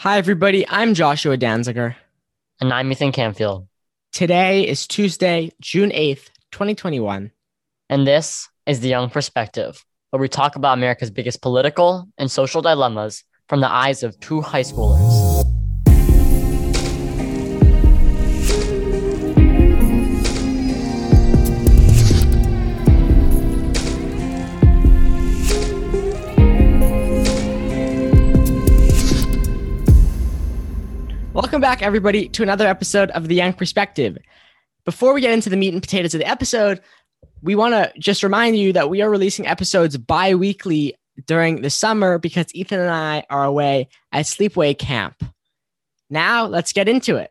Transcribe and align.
Hi, 0.00 0.18
everybody. 0.18 0.68
I'm 0.68 0.92
Joshua 0.92 1.38
Danziger. 1.38 1.96
And 2.60 2.70
I'm 2.70 2.92
Ethan 2.92 3.12
Canfield. 3.12 3.66
Today 4.12 4.68
is 4.68 4.86
Tuesday, 4.86 5.52
June 5.58 5.88
8th, 5.88 6.28
2021. 6.52 7.30
And 7.88 8.06
this 8.06 8.46
is 8.66 8.80
The 8.80 8.90
Young 8.90 9.08
Perspective, 9.08 9.82
where 10.10 10.20
we 10.20 10.28
talk 10.28 10.54
about 10.54 10.76
America's 10.76 11.10
biggest 11.10 11.40
political 11.40 12.06
and 12.18 12.30
social 12.30 12.60
dilemmas 12.60 13.24
from 13.48 13.60
the 13.60 13.70
eyes 13.70 14.02
of 14.02 14.20
two 14.20 14.42
high 14.42 14.60
schoolers. 14.60 15.15
Welcome 31.36 31.60
back, 31.60 31.82
everybody, 31.82 32.30
to 32.30 32.42
another 32.42 32.66
episode 32.66 33.10
of 33.10 33.28
The 33.28 33.34
Young 33.34 33.52
Perspective. 33.52 34.16
Before 34.86 35.12
we 35.12 35.20
get 35.20 35.34
into 35.34 35.50
the 35.50 35.56
meat 35.58 35.74
and 35.74 35.82
potatoes 35.82 36.14
of 36.14 36.18
the 36.18 36.26
episode, 36.26 36.80
we 37.42 37.54
want 37.54 37.74
to 37.74 37.92
just 37.98 38.22
remind 38.22 38.56
you 38.56 38.72
that 38.72 38.88
we 38.88 39.02
are 39.02 39.10
releasing 39.10 39.46
episodes 39.46 39.98
bi 39.98 40.34
weekly 40.34 40.94
during 41.26 41.60
the 41.60 41.68
summer 41.68 42.16
because 42.16 42.46
Ethan 42.54 42.80
and 42.80 42.88
I 42.88 43.26
are 43.28 43.44
away 43.44 43.90
at 44.12 44.24
sleepaway 44.24 44.78
camp. 44.78 45.22
Now, 46.08 46.46
let's 46.46 46.72
get 46.72 46.88
into 46.88 47.16
it. 47.16 47.30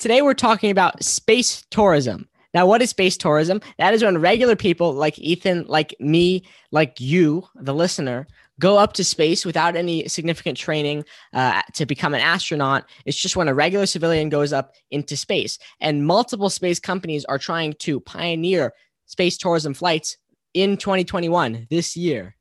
Today, 0.00 0.20
we're 0.20 0.34
talking 0.34 0.72
about 0.72 1.04
space 1.04 1.64
tourism. 1.70 2.28
Now, 2.54 2.66
what 2.66 2.80
is 2.80 2.90
space 2.90 3.16
tourism? 3.16 3.60
That 3.78 3.94
is 3.94 4.04
when 4.04 4.18
regular 4.18 4.54
people 4.54 4.92
like 4.92 5.18
Ethan, 5.18 5.66
like 5.66 5.94
me, 5.98 6.44
like 6.70 7.00
you, 7.00 7.46
the 7.56 7.74
listener, 7.74 8.28
go 8.60 8.78
up 8.78 8.92
to 8.94 9.04
space 9.04 9.44
without 9.44 9.74
any 9.74 10.06
significant 10.06 10.56
training 10.56 11.04
uh, 11.32 11.62
to 11.74 11.84
become 11.84 12.14
an 12.14 12.20
astronaut. 12.20 12.88
It's 13.04 13.18
just 13.18 13.36
when 13.36 13.48
a 13.48 13.54
regular 13.54 13.86
civilian 13.86 14.28
goes 14.28 14.52
up 14.52 14.74
into 14.92 15.16
space. 15.16 15.58
And 15.80 16.06
multiple 16.06 16.48
space 16.48 16.78
companies 16.78 17.24
are 17.24 17.38
trying 17.38 17.74
to 17.80 17.98
pioneer 17.98 18.72
space 19.06 19.36
tourism 19.36 19.74
flights 19.74 20.16
in 20.54 20.76
2021, 20.76 21.66
this 21.68 21.96
year. 21.96 22.36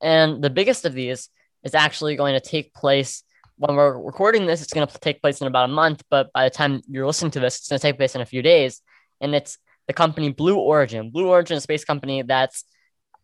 And 0.00 0.42
the 0.42 0.50
biggest 0.50 0.84
of 0.84 0.94
these 0.94 1.30
is 1.62 1.74
actually 1.74 2.16
going 2.16 2.34
to 2.34 2.40
take 2.40 2.74
place 2.74 3.22
when 3.58 3.76
we're 3.76 3.98
recording 3.98 4.46
this. 4.46 4.62
It's 4.62 4.72
going 4.72 4.86
to 4.86 4.98
take 4.98 5.22
place 5.22 5.40
in 5.40 5.46
about 5.46 5.70
a 5.70 5.72
month, 5.72 6.02
but 6.10 6.32
by 6.32 6.44
the 6.44 6.50
time 6.50 6.82
you're 6.88 7.06
listening 7.06 7.30
to 7.32 7.40
this, 7.40 7.58
it's 7.58 7.68
going 7.68 7.78
to 7.78 7.82
take 7.82 7.96
place 7.96 8.14
in 8.14 8.20
a 8.20 8.26
few 8.26 8.42
days. 8.42 8.82
And 9.20 9.34
it's 9.34 9.58
the 9.86 9.92
company 9.92 10.30
Blue 10.30 10.56
Origin. 10.56 11.10
Blue 11.10 11.28
Origin, 11.28 11.56
a 11.56 11.60
space 11.60 11.84
company 11.84 12.22
that's 12.22 12.64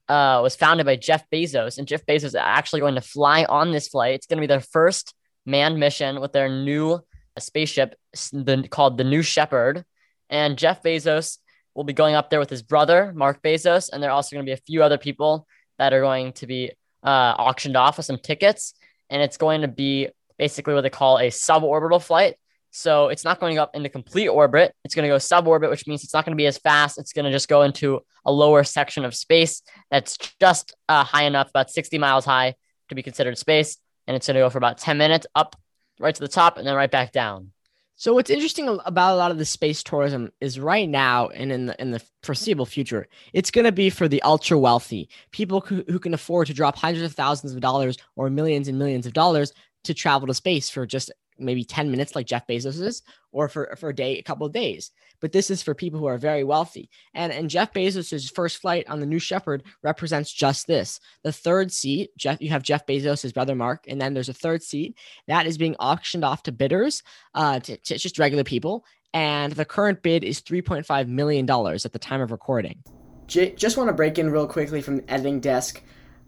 uh, 0.09 0.41
was 0.43 0.57
founded 0.57 0.85
by 0.87 0.97
Jeff 0.97 1.25
Bezos, 1.31 1.79
and 1.79 1.87
Jeff 1.87 2.05
Bezos 2.05 2.25
is 2.25 2.35
actually 2.35 2.81
going 2.81 2.97
to 2.97 3.01
fly 3.01 3.45
on 3.45 3.73
this 3.73 3.89
flight. 3.89 4.15
It's 4.15 4.27
going 4.27 4.39
to 4.39 4.43
be 4.43 4.47
their 4.47 4.61
first 4.61 5.15
manned 5.47 5.79
mission 5.79 6.21
with 6.21 6.33
their 6.33 6.49
new 6.49 7.01
spaceship 7.39 7.95
the, 8.33 8.67
called 8.71 8.99
the 8.99 9.05
New 9.05 9.23
Shepard. 9.23 9.85
And 10.29 10.59
Jeff 10.59 10.83
Bezos 10.83 11.39
will 11.75 11.85
be 11.85 11.93
going 11.93 12.15
up 12.15 12.31
there 12.31 12.41
with 12.41 12.51
his 12.51 12.63
brother, 12.63 13.13
Mark 13.15 13.43
Bezos, 13.43 13.91
and 13.93 14.03
there 14.03 14.11
are 14.11 14.15
also 14.15 14.37
going 14.37 14.45
to 14.45 14.51
be 14.51 14.55
a 14.55 14.67
few 14.67 14.83
other 14.83 14.99
people 14.99 15.47
that 15.79 15.93
are 15.93 16.01
going 16.01 16.33
to 16.35 16.47
be 16.47 16.73
uh, 17.03 17.35
auctioned 17.39 17.77
off 17.77 17.97
with 17.97 18.07
some 18.07 18.19
tickets. 18.19 18.75
And 19.11 19.23
it's 19.23 19.37
going 19.37 19.63
to 19.63 19.69
be 19.69 20.09
basically 20.39 20.75
what 20.75 20.83
they 20.83 20.91
call 20.91 21.19
a 21.19 21.29
suborbital 21.29 22.03
flight. 22.03 22.37
So 22.75 23.09
it's 23.09 23.23
not 23.23 23.39
going 23.39 23.59
up 23.59 23.77
into 23.77 23.91
complete 23.91 24.29
orbit. 24.29 24.75
It's 24.83 24.95
going 24.95 25.05
to 25.05 25.15
go 25.15 25.17
suborbit, 25.17 25.69
which 25.69 25.87
means 25.87 26.03
it's 26.03 26.15
not 26.15 26.25
going 26.25 26.33
to 26.33 26.41
be 26.41 26.47
as 26.47 26.57
fast. 26.57 26.99
It's 26.99 27.13
going 27.13 27.27
to 27.27 27.31
just 27.31 27.47
go 27.47 27.63
into 27.63 28.01
a 28.25 28.33
lower 28.33 28.65
section 28.65 29.05
of 29.05 29.15
space 29.15 29.63
that's 29.91 30.17
just 30.41 30.75
uh, 30.89 31.05
high 31.05 31.25
enough, 31.25 31.51
about 31.51 31.71
60 31.71 31.99
miles 31.99 32.25
high 32.25 32.55
to 32.89 32.95
be 32.95 33.03
considered 33.03 33.37
space. 33.37 33.77
And 34.07 34.17
it's 34.17 34.27
going 34.27 34.37
to 34.37 34.41
go 34.41 34.49
for 34.49 34.59
about 34.59 34.79
10 34.79 34.97
minutes 34.97 35.27
up 35.35 35.55
right 36.01 36.15
to 36.15 36.21
the 36.21 36.29
top 36.29 36.57
and 36.57 36.67
then 36.67 36.75
right 36.75 36.91
back 36.91 37.13
down. 37.13 37.53
So 37.97 38.15
what's 38.15 38.31
interesting 38.31 38.81
about 38.87 39.15
a 39.15 39.17
lot 39.17 39.31
of 39.31 39.39
the 39.39 39.45
space 39.45 39.83
tourism 39.83 40.33
is 40.41 40.59
right 40.59 40.89
now 40.89 41.29
and 41.29 41.53
in 41.53 41.67
the 41.67 41.81
in 41.81 41.91
the 41.93 42.03
foreseeable 42.23 42.67
future, 42.67 43.07
it's 43.33 43.51
going 43.51 43.67
to 43.67 43.71
be 43.71 43.91
for 43.91 44.09
the 44.09 44.23
ultra 44.23 44.59
wealthy, 44.59 45.09
people 45.31 45.61
who, 45.61 45.85
who 45.87 46.01
can 46.01 46.15
afford 46.15 46.47
to 46.49 46.55
drop 46.55 46.77
hundreds 46.77 47.05
of 47.05 47.13
thousands 47.13 47.53
of 47.53 47.61
dollars 47.61 47.99
or 48.17 48.31
millions 48.31 48.67
and 48.67 48.79
millions 48.79 49.07
of 49.07 49.13
dollars 49.13 49.53
to 49.85 49.95
travel 49.95 50.27
to 50.27 50.35
space 50.35 50.71
for 50.71 50.87
just 50.87 51.13
maybe 51.43 51.65
10 51.65 51.91
minutes 51.91 52.15
like 52.15 52.27
Jeff 52.27 52.47
Bezos 52.47 52.81
is, 52.81 53.03
or 53.33 53.49
for, 53.49 53.75
for 53.79 53.91
a 53.91 53.95
day, 53.95 54.19
a 54.19 54.23
couple 54.23 54.47
of 54.47 54.53
days. 54.53 54.91
But 55.21 55.33
this 55.33 55.51
is 55.51 55.63
for 55.63 55.75
people 55.75 56.01
who 56.01 56.07
are 56.07 56.19
very 56.19 56.45
wealthy. 56.45 56.91
And, 57.15 57.33
and 57.33 57.51
Jeff 57.51 57.73
Bezos' 57.73 58.35
first 58.35 58.59
flight 58.59 58.89
on 58.89 59.01
the 59.01 59.07
New 59.07 59.19
Shepard 59.19 59.63
represents 59.83 60.33
just 60.33 60.67
this. 60.67 61.01
The 61.23 61.33
third 61.33 61.73
seat, 61.73 62.11
Jeff, 62.17 62.41
you 62.41 62.51
have 62.51 62.63
Jeff 62.63 62.87
Bezos, 62.87 63.23
his 63.23 63.33
brother 63.33 63.55
Mark, 63.55 63.85
and 63.89 64.01
then 64.01 64.15
there's 64.15 64.29
a 64.29 64.35
third 64.35 64.63
seat 64.63 64.97
that 65.29 65.47
is 65.47 65.59
being 65.59 65.77
auctioned 65.77 66.25
off 66.25 66.43
to 66.45 66.53
bidders, 66.53 67.03
uh, 67.35 67.61
to, 67.61 67.77
to 67.77 67.99
just 67.99 68.19
regular 68.19 68.45
people. 68.45 68.85
And 69.15 69.53
the 69.53 69.65
current 69.65 70.03
bid 70.03 70.25
is 70.25 70.41
$3.5 70.41 71.09
million 71.09 71.49
at 71.49 71.93
the 71.93 71.99
time 71.99 72.21
of 72.21 72.31
recording. 72.31 72.83
J- 73.27 73.55
just 73.55 73.77
want 73.77 73.89
to 73.89 73.95
break 73.95 74.19
in 74.19 74.31
real 74.31 74.47
quickly 74.47 74.83
from 74.83 74.97
the 74.97 75.11
editing 75.11 75.41
desk. 75.41 75.83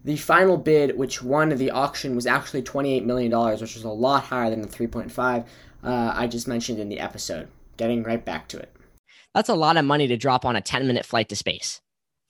The 0.05 0.17
final 0.17 0.55
bid, 0.55 0.95
which 0.95 1.23
won 1.23 1.49
the 1.49 1.71
auction, 1.71 2.15
was 2.15 2.27
actually 2.27 2.61
$28 2.61 3.03
million, 3.05 3.31
which 3.59 3.73
was 3.73 3.83
a 3.83 3.89
lot 3.89 4.23
higher 4.23 4.51
than 4.51 4.61
the 4.61 4.67
3.5 4.67 5.45
uh, 5.83 6.13
I 6.15 6.27
just 6.27 6.47
mentioned 6.47 6.79
in 6.79 6.89
the 6.89 6.99
episode. 6.99 7.47
Getting 7.77 8.03
right 8.03 8.23
back 8.23 8.47
to 8.49 8.59
it. 8.59 8.71
That's 9.33 9.49
a 9.49 9.55
lot 9.55 9.77
of 9.77 9.83
money 9.83 10.07
to 10.07 10.15
drop 10.15 10.45
on 10.45 10.55
a 10.55 10.61
10 10.61 10.85
minute 10.85 11.07
flight 11.07 11.29
to 11.29 11.35
space. 11.35 11.81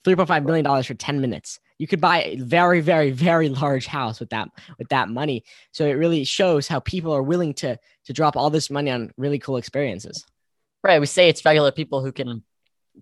$3.5 0.06 0.46
million 0.46 0.82
for 0.82 0.94
10 0.94 1.20
minutes. 1.20 1.60
You 1.76 1.86
could 1.86 2.00
buy 2.00 2.22
a 2.22 2.36
very, 2.36 2.80
very, 2.80 3.10
very 3.10 3.50
large 3.50 3.86
house 3.86 4.20
with 4.20 4.30
that 4.30 4.48
with 4.78 4.88
that 4.88 5.10
money. 5.10 5.44
So 5.72 5.84
it 5.84 5.92
really 5.92 6.24
shows 6.24 6.66
how 6.66 6.80
people 6.80 7.12
are 7.12 7.22
willing 7.22 7.52
to 7.54 7.78
to 8.06 8.12
drop 8.14 8.38
all 8.38 8.48
this 8.48 8.70
money 8.70 8.90
on 8.90 9.12
really 9.18 9.38
cool 9.38 9.58
experiences. 9.58 10.24
Right. 10.82 10.98
We 10.98 11.06
say 11.06 11.28
it's 11.28 11.44
regular 11.44 11.72
people 11.72 12.02
who 12.02 12.12
can 12.12 12.42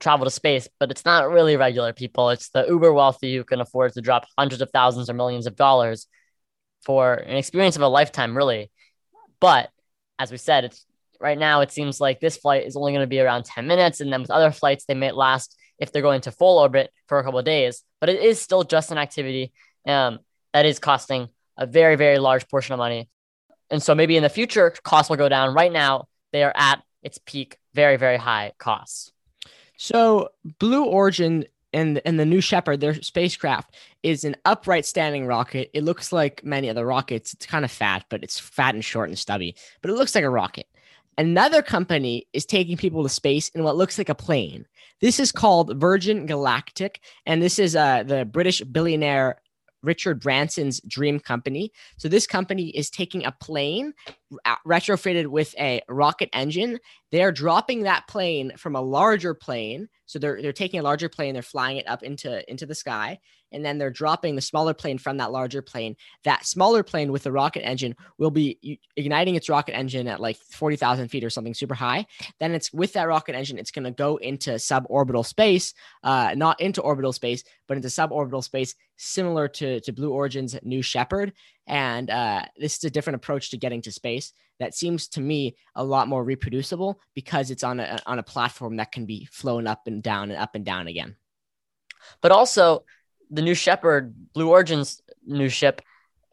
travel 0.00 0.24
to 0.24 0.30
space, 0.30 0.68
but 0.78 0.90
it's 0.90 1.04
not 1.04 1.30
really 1.30 1.56
regular 1.56 1.92
people. 1.92 2.30
It's 2.30 2.50
the 2.50 2.66
uber 2.66 2.92
wealthy 2.92 3.36
who 3.36 3.44
can 3.44 3.60
afford 3.60 3.92
to 3.92 4.00
drop 4.00 4.26
hundreds 4.36 4.62
of 4.62 4.70
thousands 4.70 5.08
or 5.08 5.14
millions 5.14 5.46
of 5.46 5.56
dollars 5.56 6.06
for 6.84 7.14
an 7.14 7.36
experience 7.36 7.76
of 7.76 7.82
a 7.82 7.88
lifetime, 7.88 8.36
really. 8.36 8.70
But 9.40 9.70
as 10.18 10.30
we 10.30 10.36
said, 10.36 10.64
it's 10.64 10.84
right 11.20 11.38
now 11.38 11.60
it 11.60 11.72
seems 11.72 12.00
like 12.00 12.20
this 12.20 12.36
flight 12.36 12.66
is 12.66 12.76
only 12.76 12.92
going 12.92 13.02
to 13.02 13.08
be 13.08 13.20
around 13.20 13.44
10 13.44 13.66
minutes, 13.66 14.00
and 14.00 14.12
then 14.12 14.22
with 14.22 14.30
other 14.30 14.50
flights, 14.50 14.84
they 14.84 14.94
may 14.94 15.12
last 15.12 15.56
if 15.78 15.92
they're 15.92 16.02
going 16.02 16.20
to 16.22 16.30
full 16.30 16.58
orbit 16.58 16.90
for 17.08 17.18
a 17.18 17.24
couple 17.24 17.38
of 17.38 17.44
days. 17.44 17.82
But 18.00 18.08
it 18.08 18.20
is 18.20 18.40
still 18.40 18.62
just 18.62 18.90
an 18.90 18.98
activity 18.98 19.52
um, 19.86 20.20
that 20.52 20.66
is 20.66 20.78
costing 20.78 21.28
a 21.56 21.66
very, 21.66 21.96
very 21.96 22.18
large 22.18 22.48
portion 22.48 22.72
of 22.72 22.78
money. 22.78 23.08
And 23.70 23.82
so 23.82 23.94
maybe 23.94 24.16
in 24.16 24.22
the 24.22 24.28
future, 24.28 24.72
costs 24.82 25.10
will 25.10 25.16
go 25.16 25.28
down. 25.28 25.54
Right 25.54 25.72
now, 25.72 26.06
they 26.32 26.44
are 26.44 26.52
at 26.54 26.82
its 27.02 27.18
peak, 27.24 27.58
very, 27.74 27.96
very 27.96 28.16
high 28.16 28.52
costs. 28.58 29.12
So 29.76 30.30
Blue 30.58 30.84
Origin 30.84 31.44
and 31.72 32.00
and 32.04 32.18
the 32.18 32.24
New 32.24 32.40
Shepard, 32.40 32.80
their 32.80 32.94
spacecraft, 33.02 33.74
is 34.02 34.24
an 34.24 34.36
upright 34.44 34.86
standing 34.86 35.26
rocket. 35.26 35.70
It 35.74 35.84
looks 35.84 36.12
like 36.12 36.44
many 36.44 36.70
other 36.70 36.86
rockets. 36.86 37.34
It's 37.34 37.46
kind 37.46 37.64
of 37.64 37.70
fat, 37.70 38.04
but 38.08 38.22
it's 38.22 38.38
fat 38.38 38.74
and 38.74 38.84
short 38.84 39.08
and 39.08 39.18
stubby, 39.18 39.56
but 39.82 39.90
it 39.90 39.94
looks 39.94 40.14
like 40.14 40.24
a 40.24 40.30
rocket. 40.30 40.66
Another 41.16 41.62
company 41.62 42.26
is 42.32 42.44
taking 42.44 42.76
people 42.76 43.02
to 43.02 43.08
space 43.08 43.48
in 43.50 43.62
what 43.62 43.76
looks 43.76 43.98
like 43.98 44.08
a 44.08 44.14
plane. 44.14 44.66
This 45.00 45.20
is 45.20 45.30
called 45.30 45.76
Virgin 45.78 46.26
Galactic, 46.26 47.00
and 47.26 47.42
this 47.42 47.58
is 47.58 47.76
uh, 47.76 48.02
the 48.04 48.24
British 48.24 48.60
billionaire 48.62 49.40
Richard 49.84 50.20
Branson's 50.20 50.80
dream 50.88 51.20
company. 51.20 51.70
So 51.98 52.08
this 52.08 52.26
company 52.26 52.68
is 52.70 52.90
taking 52.90 53.24
a 53.24 53.32
plane 53.32 53.92
retrofitted 54.66 55.26
with 55.26 55.54
a 55.58 55.82
rocket 55.88 56.30
engine. 56.32 56.78
They 57.10 57.22
are 57.22 57.32
dropping 57.32 57.82
that 57.82 58.06
plane 58.08 58.52
from 58.56 58.76
a 58.76 58.80
larger 58.80 59.34
plane. 59.34 59.88
So 60.06 60.18
they're 60.18 60.40
they're 60.42 60.52
taking 60.52 60.80
a 60.80 60.82
larger 60.82 61.08
plane, 61.08 61.34
they're 61.34 61.42
flying 61.42 61.76
it 61.76 61.88
up 61.88 62.02
into 62.02 62.48
into 62.50 62.66
the 62.66 62.74
sky, 62.74 63.18
and 63.54 63.64
then 63.64 63.78
they're 63.78 63.90
dropping 63.90 64.34
the 64.34 64.42
smaller 64.42 64.74
plane 64.74 64.98
from 64.98 65.16
that 65.18 65.30
larger 65.30 65.62
plane. 65.62 65.96
That 66.24 66.44
smaller 66.44 66.82
plane 66.82 67.12
with 67.12 67.22
the 67.22 67.32
rocket 67.32 67.64
engine 67.64 67.94
will 68.18 68.30
be 68.30 68.80
igniting 68.96 69.36
its 69.36 69.48
rocket 69.48 69.76
engine 69.76 70.08
at 70.08 70.20
like 70.20 70.36
40,000 70.36 71.08
feet 71.08 71.24
or 71.24 71.30
something 71.30 71.54
super 71.54 71.74
high. 71.74 72.06
Then 72.40 72.52
it's 72.52 72.72
with 72.72 72.92
that 72.94 73.08
rocket 73.08 73.36
engine, 73.36 73.58
it's 73.58 73.70
going 73.70 73.84
to 73.84 73.92
go 73.92 74.16
into 74.16 74.50
suborbital 74.52 75.24
space, 75.24 75.72
uh, 76.02 76.34
not 76.36 76.60
into 76.60 76.82
orbital 76.82 77.12
space, 77.12 77.44
but 77.68 77.76
into 77.76 77.88
suborbital 77.88 78.42
space, 78.42 78.74
similar 78.96 79.48
to, 79.48 79.80
to 79.80 79.92
Blue 79.92 80.10
Origin's 80.10 80.56
New 80.62 80.82
Shepard. 80.82 81.32
And 81.66 82.10
uh, 82.10 82.42
this 82.58 82.76
is 82.76 82.84
a 82.84 82.90
different 82.90 83.16
approach 83.16 83.50
to 83.50 83.56
getting 83.56 83.82
to 83.82 83.92
space 83.92 84.32
that 84.60 84.74
seems 84.74 85.08
to 85.08 85.20
me 85.20 85.56
a 85.74 85.84
lot 85.84 86.08
more 86.08 86.22
reproducible 86.22 87.00
because 87.14 87.50
it's 87.50 87.64
on 87.64 87.80
a, 87.80 87.98
on 88.06 88.18
a 88.18 88.22
platform 88.22 88.76
that 88.76 88.92
can 88.92 89.06
be 89.06 89.26
flown 89.32 89.66
up 89.66 89.86
and 89.86 90.02
down 90.02 90.30
and 90.30 90.38
up 90.38 90.54
and 90.54 90.64
down 90.64 90.86
again. 90.86 91.16
But 92.20 92.32
also, 92.32 92.84
the 93.30 93.42
new 93.42 93.54
Shepard, 93.54 94.14
Blue 94.32 94.50
Origin's 94.50 95.00
new 95.26 95.48
ship, 95.48 95.80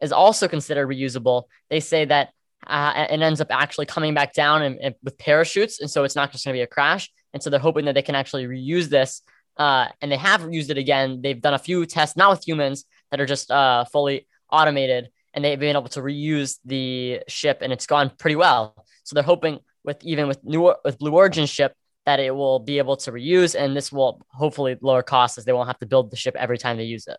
is 0.00 0.12
also 0.12 0.48
considered 0.48 0.88
reusable. 0.88 1.44
They 1.70 1.80
say 1.80 2.04
that 2.04 2.30
uh, 2.66 3.06
it 3.10 3.20
ends 3.20 3.40
up 3.40 3.48
actually 3.50 3.86
coming 3.86 4.14
back 4.14 4.34
down 4.34 4.62
and, 4.62 4.78
and 4.78 4.94
with 5.02 5.18
parachutes, 5.18 5.80
and 5.80 5.90
so 5.90 6.04
it's 6.04 6.14
not 6.14 6.30
just 6.30 6.44
going 6.44 6.54
to 6.54 6.58
be 6.58 6.62
a 6.62 6.66
crash. 6.66 7.10
And 7.32 7.42
so 7.42 7.50
they're 7.50 7.58
hoping 7.58 7.86
that 7.86 7.94
they 7.94 8.02
can 8.02 8.14
actually 8.14 8.44
reuse 8.44 8.88
this, 8.88 9.22
uh, 9.56 9.88
and 10.00 10.12
they 10.12 10.16
have 10.16 10.52
used 10.52 10.70
it 10.70 10.78
again. 10.78 11.22
They've 11.22 11.40
done 11.40 11.54
a 11.54 11.58
few 11.58 11.86
tests, 11.86 12.16
not 12.16 12.30
with 12.30 12.46
humans, 12.46 12.84
that 13.10 13.20
are 13.20 13.26
just 13.26 13.50
uh, 13.50 13.84
fully 13.86 14.26
automated, 14.50 15.08
and 15.34 15.44
they've 15.44 15.58
been 15.58 15.76
able 15.76 15.88
to 15.88 16.00
reuse 16.00 16.58
the 16.64 17.20
ship, 17.28 17.58
and 17.62 17.72
it's 17.72 17.86
gone 17.86 18.10
pretty 18.18 18.36
well. 18.36 18.74
So 19.04 19.14
they're 19.14 19.22
hoping 19.22 19.60
with 19.84 20.02
even 20.04 20.28
with 20.28 20.44
new 20.44 20.74
with 20.84 20.98
Blue 20.98 21.12
Origin 21.12 21.46
ship 21.46 21.74
that 22.06 22.20
it 22.20 22.34
will 22.34 22.58
be 22.58 22.78
able 22.78 22.96
to 22.96 23.12
reuse, 23.12 23.54
and 23.54 23.76
this 23.76 23.92
will 23.92 24.20
hopefully 24.28 24.76
lower 24.80 25.02
costs 25.02 25.38
as 25.38 25.44
they 25.44 25.52
won't 25.52 25.68
have 25.68 25.78
to 25.78 25.86
build 25.86 26.10
the 26.10 26.16
ship 26.16 26.36
every 26.36 26.58
time 26.58 26.76
they 26.76 26.84
use 26.84 27.06
it. 27.06 27.18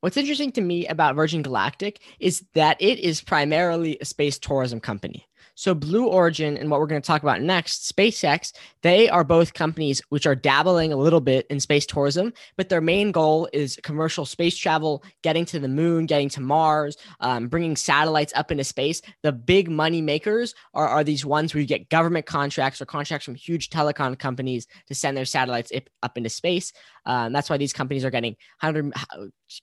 What's 0.00 0.16
interesting 0.16 0.50
to 0.52 0.60
me 0.60 0.88
about 0.88 1.14
Virgin 1.14 1.42
Galactic 1.42 2.00
is 2.18 2.44
that 2.54 2.76
it 2.80 2.98
is 2.98 3.20
primarily 3.20 3.98
a 4.00 4.04
space 4.04 4.36
tourism 4.36 4.80
company. 4.80 5.26
So 5.54 5.74
Blue 5.74 6.06
Origin 6.06 6.56
and 6.56 6.70
what 6.70 6.80
we're 6.80 6.86
going 6.86 7.02
to 7.02 7.06
talk 7.06 7.22
about 7.22 7.42
next, 7.42 7.92
SpaceX, 7.94 8.52
they 8.82 9.08
are 9.08 9.22
both 9.22 9.52
companies 9.52 10.00
which 10.08 10.26
are 10.26 10.34
dabbling 10.34 10.92
a 10.92 10.96
little 10.96 11.20
bit 11.20 11.46
in 11.50 11.60
space 11.60 11.84
tourism, 11.84 12.32
but 12.56 12.68
their 12.68 12.80
main 12.80 13.12
goal 13.12 13.48
is 13.52 13.78
commercial 13.82 14.24
space 14.24 14.56
travel, 14.56 15.04
getting 15.22 15.44
to 15.46 15.58
the 15.58 15.68
moon, 15.68 16.06
getting 16.06 16.30
to 16.30 16.40
Mars, 16.40 16.96
um, 17.20 17.48
bringing 17.48 17.76
satellites 17.76 18.32
up 18.34 18.50
into 18.50 18.64
space. 18.64 19.02
The 19.22 19.32
big 19.32 19.70
money 19.70 20.00
makers 20.00 20.54
are, 20.72 20.88
are 20.88 21.04
these 21.04 21.24
ones 21.24 21.52
where 21.52 21.60
you 21.60 21.66
get 21.66 21.90
government 21.90 22.24
contracts 22.24 22.80
or 22.80 22.86
contracts 22.86 23.26
from 23.26 23.34
huge 23.34 23.68
telecom 23.68 24.18
companies 24.18 24.66
to 24.86 24.94
send 24.94 25.16
their 25.16 25.26
satellites 25.26 25.70
up 26.02 26.16
into 26.16 26.30
space. 26.30 26.72
Um, 27.04 27.32
that's 27.32 27.50
why 27.50 27.56
these 27.56 27.72
companies 27.72 28.04
are 28.04 28.10
getting 28.10 28.36
hundred 28.60 28.92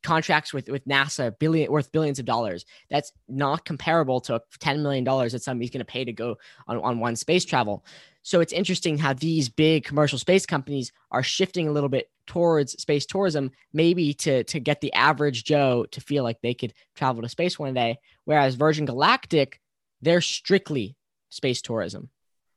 contracts 0.04 0.54
with 0.54 0.70
with 0.70 0.88
NASA 0.88 1.38
billion 1.40 1.72
worth 1.72 1.92
billions 1.92 2.20
of 2.20 2.26
dollars. 2.26 2.66
That's 2.90 3.12
not 3.28 3.66
comparable 3.66 4.22
to 4.22 4.42
ten 4.60 4.84
million 4.84 5.04
dollars 5.04 5.32
that 5.34 5.44
somebody's 5.44 5.72
going 5.72 5.80
to 5.80 5.86
pay 5.86 6.06
to 6.06 6.14
go 6.14 6.38
on, 6.68 6.78
on 6.78 7.00
one 7.00 7.16
space 7.16 7.46
travel. 7.46 7.86
So 8.22 8.42
it's 8.42 8.54
interesting 8.54 8.98
how 8.98 9.14
these 9.14 9.50
big 9.50 9.86
commercial 9.86 10.20
space 10.20 10.46
companies 10.46 10.92
are 11.12 11.24
shifting 11.24 11.68
a 11.68 11.72
little 11.72 11.90
bit 11.90 12.10
towards 12.28 12.74
space 12.74 13.06
tourism, 13.06 13.52
maybe 13.74 14.14
to 14.16 14.44
to 14.46 14.60
get 14.60 14.82
the 14.82 14.94
average 14.94 15.44
Joe 15.44 15.86
to 15.92 16.02
feel 16.02 16.24
like 16.24 16.42
they 16.42 16.54
could 16.54 16.74
travel 16.96 17.22
to 17.22 17.30
space 17.30 17.58
one 17.58 17.74
day. 17.74 18.00
Whereas 18.26 18.56
Virgin 18.56 18.86
Galactic, 18.86 19.60
they're 20.02 20.22
strictly 20.22 20.96
space 21.30 21.62
tourism. 21.62 22.10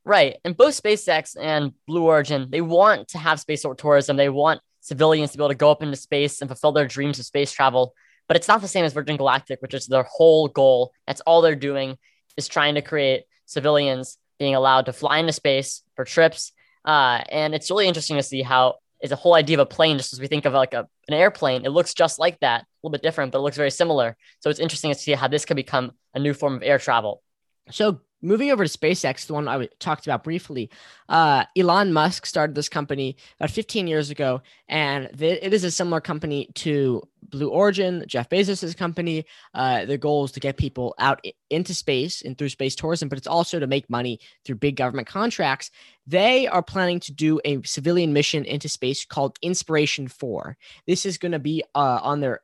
Right. 0.04 0.36
And 0.44 0.56
both 0.56 0.80
SpaceX 0.82 1.36
and 1.40 1.72
Blue 1.86 2.02
Origin, 2.04 2.48
they 2.50 2.60
want 2.60 3.08
to 3.08 3.18
have 3.18 3.38
space 3.38 3.64
tourism. 3.78 4.16
They 4.16 4.28
want 4.28 4.60
civilians 4.82 5.30
to 5.30 5.38
be 5.38 5.42
able 5.42 5.48
to 5.48 5.54
go 5.54 5.70
up 5.70 5.82
into 5.82 5.96
space 5.96 6.40
and 6.40 6.50
fulfill 6.50 6.72
their 6.72 6.86
dreams 6.86 7.18
of 7.18 7.24
space 7.24 7.50
travel. 7.50 7.94
But 8.28 8.36
it's 8.36 8.48
not 8.48 8.60
the 8.60 8.68
same 8.68 8.84
as 8.84 8.92
Virgin 8.92 9.16
Galactic, 9.16 9.62
which 9.62 9.74
is 9.74 9.86
their 9.86 10.02
whole 10.04 10.48
goal. 10.48 10.92
That's 11.06 11.22
all 11.22 11.40
they're 11.40 11.56
doing 11.56 11.96
is 12.36 12.48
trying 12.48 12.74
to 12.74 12.82
create 12.82 13.24
civilians 13.46 14.18
being 14.38 14.54
allowed 14.54 14.86
to 14.86 14.92
fly 14.92 15.18
into 15.18 15.32
space 15.32 15.82
for 15.96 16.04
trips. 16.04 16.52
Uh, 16.84 17.22
and 17.30 17.54
it's 17.54 17.70
really 17.70 17.86
interesting 17.86 18.16
to 18.16 18.22
see 18.22 18.42
how 18.42 18.76
is 19.02 19.10
the 19.10 19.16
whole 19.16 19.34
idea 19.34 19.56
of 19.56 19.60
a 19.60 19.66
plane, 19.66 19.98
just 19.98 20.12
as 20.12 20.20
we 20.20 20.28
think 20.28 20.44
of 20.44 20.52
like 20.52 20.74
a, 20.74 20.86
an 21.08 21.14
airplane, 21.14 21.64
it 21.64 21.70
looks 21.70 21.92
just 21.92 22.18
like 22.18 22.38
that, 22.40 22.62
a 22.62 22.66
little 22.82 22.92
bit 22.92 23.02
different, 23.02 23.32
but 23.32 23.38
it 23.38 23.42
looks 23.42 23.56
very 23.56 23.70
similar. 23.70 24.16
So 24.40 24.48
it's 24.48 24.60
interesting 24.60 24.92
to 24.92 24.98
see 24.98 25.12
how 25.12 25.28
this 25.28 25.44
could 25.44 25.56
become 25.56 25.92
a 26.14 26.20
new 26.20 26.32
form 26.32 26.54
of 26.54 26.62
air 26.62 26.78
travel. 26.78 27.22
So 27.70 28.00
moving 28.22 28.50
over 28.50 28.64
to 28.64 28.78
SpaceX, 28.78 29.26
the 29.26 29.34
one 29.34 29.48
I 29.48 29.68
talked 29.78 30.06
about 30.06 30.24
briefly, 30.24 30.70
uh, 31.08 31.44
Elon 31.56 31.92
Musk 31.92 32.24
started 32.24 32.54
this 32.54 32.68
company 32.68 33.16
about 33.38 33.50
15 33.50 33.86
years 33.86 34.10
ago, 34.10 34.40
and 34.68 35.10
th- 35.18 35.40
it 35.42 35.52
is 35.52 35.64
a 35.64 35.70
similar 35.70 36.00
company 36.00 36.48
to 36.54 37.02
Blue 37.22 37.48
Origin, 37.48 38.04
Jeff 38.06 38.28
Bezos' 38.28 38.76
company. 38.76 39.24
Uh, 39.54 39.84
the 39.84 39.98
goal 39.98 40.24
is 40.24 40.32
to 40.32 40.40
get 40.40 40.56
people 40.56 40.94
out 40.98 41.20
I- 41.26 41.32
into 41.50 41.74
space 41.74 42.22
and 42.22 42.38
through 42.38 42.50
space 42.50 42.74
tourism, 42.74 43.08
but 43.08 43.18
it's 43.18 43.26
also 43.26 43.58
to 43.58 43.66
make 43.66 43.90
money 43.90 44.20
through 44.44 44.56
big 44.56 44.76
government 44.76 45.08
contracts. 45.08 45.70
They 46.06 46.46
are 46.46 46.62
planning 46.62 47.00
to 47.00 47.12
do 47.12 47.40
a 47.44 47.62
civilian 47.62 48.12
mission 48.12 48.44
into 48.44 48.68
space 48.68 49.04
called 49.04 49.38
Inspiration 49.42 50.08
4. 50.08 50.56
This 50.86 51.06
is 51.06 51.18
going 51.18 51.32
to 51.32 51.38
be 51.38 51.64
uh, 51.74 52.00
on 52.02 52.20
their 52.20 52.40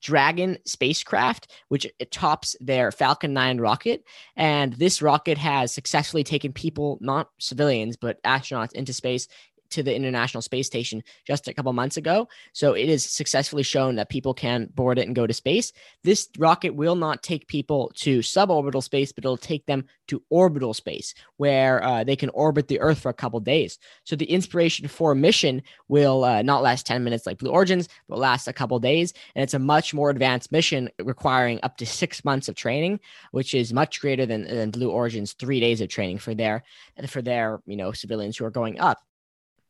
Dragon 0.00 0.58
spacecraft, 0.64 1.50
which 1.68 1.86
tops 2.10 2.56
their 2.60 2.92
Falcon 2.92 3.32
9 3.32 3.58
rocket. 3.58 4.04
And 4.36 4.72
this 4.74 5.02
rocket 5.02 5.38
has 5.38 5.72
successfully 5.72 6.24
taken 6.24 6.52
people, 6.52 6.98
not 7.00 7.30
civilians, 7.38 7.96
but 7.96 8.22
astronauts 8.22 8.72
into 8.72 8.92
space 8.92 9.28
to 9.70 9.82
the 9.82 9.94
International 9.94 10.42
Space 10.42 10.66
Station 10.66 11.02
just 11.26 11.48
a 11.48 11.54
couple 11.54 11.72
months 11.72 11.96
ago. 11.96 12.28
So 12.52 12.74
it 12.74 12.88
is 12.88 13.04
successfully 13.04 13.62
shown 13.62 13.96
that 13.96 14.08
people 14.08 14.34
can 14.34 14.66
board 14.74 14.98
it 14.98 15.06
and 15.06 15.16
go 15.16 15.26
to 15.26 15.34
space. 15.34 15.72
This 16.04 16.28
rocket 16.38 16.74
will 16.74 16.96
not 16.96 17.22
take 17.22 17.48
people 17.48 17.92
to 17.96 18.20
suborbital 18.20 18.82
space, 18.82 19.12
but 19.12 19.24
it'll 19.24 19.36
take 19.36 19.66
them 19.66 19.84
to 20.08 20.22
orbital 20.30 20.74
space 20.74 21.14
where 21.36 21.82
uh, 21.84 22.04
they 22.04 22.16
can 22.16 22.30
orbit 22.30 22.68
the 22.68 22.80
Earth 22.80 22.98
for 22.98 23.10
a 23.10 23.14
couple 23.14 23.40
days. 23.40 23.78
So 24.04 24.16
the 24.16 24.30
Inspiration 24.30 24.88
4 24.88 25.14
mission 25.14 25.62
will 25.88 26.24
uh, 26.24 26.42
not 26.42 26.62
last 26.62 26.86
10 26.86 27.04
minutes 27.04 27.26
like 27.26 27.38
Blue 27.38 27.50
Origins, 27.50 27.88
but 28.08 28.18
last 28.18 28.48
a 28.48 28.52
couple 28.52 28.78
days. 28.78 29.12
And 29.34 29.42
it's 29.42 29.54
a 29.54 29.58
much 29.58 29.92
more 29.94 30.10
advanced 30.10 30.52
mission 30.52 30.88
requiring 31.02 31.60
up 31.62 31.76
to 31.78 31.86
six 31.86 32.24
months 32.24 32.48
of 32.48 32.54
training, 32.54 33.00
which 33.32 33.54
is 33.54 33.72
much 33.72 34.00
greater 34.00 34.26
than, 34.26 34.44
than 34.44 34.70
Blue 34.70 34.90
Origin's 34.90 35.34
three 35.34 35.60
days 35.60 35.80
of 35.80 35.88
training 35.88 36.18
for 36.18 36.34
their 36.34 36.64
for 37.06 37.22
their 37.22 37.60
you 37.66 37.76
know 37.76 37.92
civilians 37.92 38.36
who 38.36 38.44
are 38.44 38.50
going 38.50 38.78
up. 38.80 38.98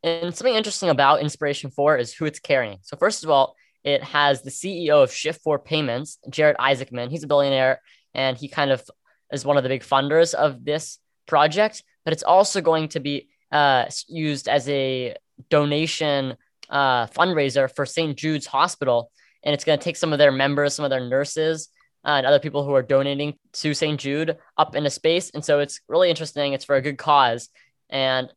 And 0.03 0.33
something 0.35 0.55
interesting 0.55 0.89
about 0.89 1.21
Inspiration 1.21 1.71
4 1.71 1.97
is 1.97 2.13
who 2.13 2.25
it's 2.25 2.39
carrying. 2.39 2.79
So, 2.81 2.95
first 2.97 3.23
of 3.23 3.29
all, 3.29 3.55
it 3.83 4.03
has 4.03 4.41
the 4.41 4.49
CEO 4.49 5.03
of 5.03 5.11
Shift 5.11 5.41
4 5.41 5.59
Payments, 5.59 6.19
Jared 6.29 6.57
Isaacman. 6.57 7.09
He's 7.09 7.23
a 7.23 7.27
billionaire 7.27 7.81
and 8.13 8.37
he 8.37 8.47
kind 8.47 8.71
of 8.71 8.83
is 9.31 9.45
one 9.45 9.57
of 9.57 9.63
the 9.63 9.69
big 9.69 9.83
funders 9.83 10.33
of 10.33 10.65
this 10.65 10.99
project, 11.27 11.83
but 12.03 12.13
it's 12.13 12.23
also 12.23 12.61
going 12.61 12.89
to 12.89 12.99
be 12.99 13.29
uh, 13.51 13.85
used 14.07 14.47
as 14.47 14.67
a 14.69 15.15
donation 15.49 16.35
uh, 16.69 17.07
fundraiser 17.07 17.73
for 17.73 17.85
St. 17.85 18.17
Jude's 18.17 18.45
Hospital. 18.45 19.11
And 19.43 19.53
it's 19.53 19.63
going 19.63 19.79
to 19.79 19.83
take 19.83 19.95
some 19.95 20.11
of 20.11 20.19
their 20.19 20.31
members, 20.31 20.73
some 20.73 20.85
of 20.85 20.91
their 20.91 21.07
nurses, 21.07 21.69
uh, 22.05 22.09
and 22.09 22.25
other 22.25 22.39
people 22.39 22.65
who 22.65 22.73
are 22.73 22.83
donating 22.83 23.35
to 23.53 23.73
St. 23.73 23.99
Jude 23.99 24.37
up 24.57 24.75
into 24.75 24.89
space. 24.89 25.29
And 25.31 25.43
so 25.43 25.59
it's 25.59 25.81
really 25.87 26.09
interesting. 26.09 26.53
It's 26.53 26.65
for 26.65 26.75
a 26.75 26.81
good 26.81 26.97
cause. 26.97 27.49
And 27.89 28.31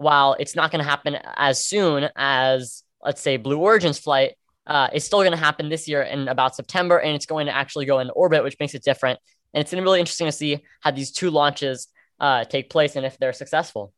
while 0.00 0.34
it's 0.38 0.56
not 0.56 0.70
going 0.70 0.82
to 0.82 0.88
happen 0.88 1.18
as 1.36 1.64
soon 1.64 2.08
as, 2.16 2.82
let's 3.04 3.20
say, 3.20 3.36
Blue 3.36 3.58
Origin's 3.58 3.98
flight, 3.98 4.34
uh, 4.66 4.88
it's 4.94 5.04
still 5.04 5.20
going 5.20 5.32
to 5.32 5.36
happen 5.36 5.68
this 5.68 5.86
year 5.86 6.02
in 6.02 6.26
about 6.28 6.56
September, 6.56 6.98
and 6.98 7.14
it's 7.14 7.26
going 7.26 7.46
to 7.46 7.54
actually 7.54 7.84
go 7.84 7.98
into 7.98 8.12
orbit, 8.14 8.42
which 8.42 8.56
makes 8.58 8.74
it 8.74 8.82
different. 8.82 9.18
And 9.52 9.60
it's 9.60 9.70
going 9.70 9.82
to 9.82 9.82
be 9.82 9.84
really 9.84 10.00
interesting 10.00 10.26
to 10.26 10.32
see 10.32 10.60
how 10.80 10.90
these 10.90 11.10
two 11.10 11.30
launches 11.30 11.88
uh, 12.18 12.44
take 12.44 12.70
place 12.70 12.96
and 12.96 13.04
if 13.04 13.18
they're 13.18 13.34
successful. 13.34 13.92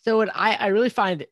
So, 0.00 0.16
what 0.16 0.30
I, 0.34 0.54
I 0.54 0.66
really 0.68 0.88
find 0.88 1.24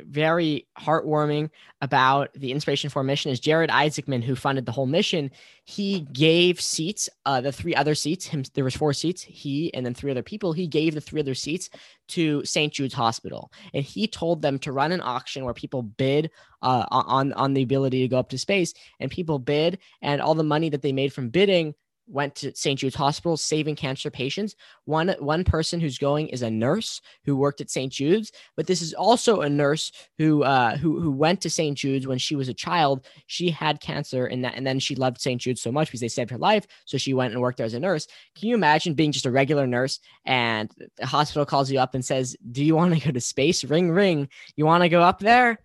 very 0.00 0.66
heartwarming 0.78 1.50
about 1.80 2.32
the 2.34 2.52
Inspiration 2.52 2.90
4 2.90 3.02
mission 3.02 3.30
is 3.30 3.40
Jared 3.40 3.70
Isaacman, 3.70 4.22
who 4.22 4.34
funded 4.34 4.66
the 4.66 4.72
whole 4.72 4.86
mission. 4.86 5.30
He 5.64 6.00
gave 6.12 6.60
seats, 6.60 7.08
uh, 7.26 7.40
the 7.40 7.52
three 7.52 7.74
other 7.74 7.94
seats, 7.94 8.26
him, 8.26 8.44
there 8.54 8.64
was 8.64 8.76
four 8.76 8.92
seats, 8.92 9.22
he 9.22 9.72
and 9.74 9.84
then 9.84 9.94
three 9.94 10.10
other 10.10 10.22
people. 10.22 10.52
He 10.52 10.66
gave 10.66 10.94
the 10.94 11.00
three 11.00 11.20
other 11.20 11.34
seats 11.34 11.70
to 12.08 12.44
St. 12.44 12.72
Jude's 12.72 12.94
Hospital. 12.94 13.52
And 13.72 13.84
he 13.84 14.06
told 14.06 14.42
them 14.42 14.58
to 14.60 14.72
run 14.72 14.92
an 14.92 15.00
auction 15.00 15.44
where 15.44 15.54
people 15.54 15.82
bid 15.82 16.30
uh, 16.62 16.86
on, 16.90 17.32
on 17.34 17.54
the 17.54 17.62
ability 17.62 18.00
to 18.00 18.08
go 18.08 18.18
up 18.18 18.30
to 18.30 18.38
space. 18.38 18.74
And 19.00 19.10
people 19.10 19.38
bid, 19.38 19.78
and 20.02 20.20
all 20.20 20.34
the 20.34 20.42
money 20.42 20.70
that 20.70 20.82
they 20.82 20.92
made 20.92 21.12
from 21.12 21.28
bidding 21.30 21.74
went 22.06 22.34
to 22.36 22.54
St. 22.54 22.78
Jude's 22.78 22.94
Hospital 22.94 23.36
saving 23.36 23.76
cancer 23.76 24.10
patients. 24.10 24.54
One 24.84 25.14
one 25.18 25.44
person 25.44 25.80
who's 25.80 25.98
going 25.98 26.28
is 26.28 26.42
a 26.42 26.50
nurse 26.50 27.00
who 27.24 27.36
worked 27.36 27.60
at 27.60 27.70
St. 27.70 27.92
Jude's, 27.92 28.32
but 28.56 28.66
this 28.66 28.82
is 28.82 28.92
also 28.94 29.40
a 29.40 29.48
nurse 29.48 29.90
who 30.18 30.42
uh, 30.42 30.76
who 30.76 31.00
who 31.00 31.10
went 31.10 31.40
to 31.42 31.50
St. 31.50 31.76
Jude's 31.76 32.06
when 32.06 32.18
she 32.18 32.36
was 32.36 32.48
a 32.48 32.54
child. 32.54 33.06
She 33.26 33.50
had 33.50 33.80
cancer 33.80 34.26
and 34.26 34.44
that 34.44 34.54
and 34.54 34.66
then 34.66 34.78
she 34.78 34.94
loved 34.94 35.20
St. 35.20 35.40
Jude's 35.40 35.62
so 35.62 35.72
much 35.72 35.88
because 35.88 36.00
they 36.00 36.08
saved 36.08 36.30
her 36.30 36.38
life, 36.38 36.66
so 36.84 36.98
she 36.98 37.14
went 37.14 37.32
and 37.32 37.40
worked 37.40 37.58
there 37.58 37.66
as 37.66 37.74
a 37.74 37.80
nurse. 37.80 38.06
Can 38.34 38.48
you 38.48 38.54
imagine 38.54 38.94
being 38.94 39.12
just 39.12 39.26
a 39.26 39.30
regular 39.30 39.66
nurse 39.66 40.00
and 40.24 40.70
the 40.96 41.06
hospital 41.06 41.46
calls 41.46 41.70
you 41.70 41.78
up 41.78 41.94
and 41.94 42.04
says, 42.04 42.36
"Do 42.50 42.64
you 42.64 42.76
want 42.76 42.94
to 42.94 43.04
go 43.04 43.12
to 43.12 43.20
space? 43.20 43.64
Ring 43.64 43.90
ring. 43.90 44.28
You 44.56 44.66
want 44.66 44.82
to 44.82 44.88
go 44.88 45.02
up 45.02 45.20
there?" 45.20 45.58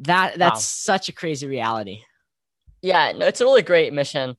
That 0.00 0.38
that's 0.38 0.56
wow. 0.56 0.94
such 0.96 1.08
a 1.08 1.12
crazy 1.12 1.46
reality. 1.46 2.02
Yeah, 2.82 3.12
no, 3.12 3.26
it's 3.26 3.40
a 3.40 3.44
really 3.44 3.62
great 3.62 3.92
mission. 3.92 4.36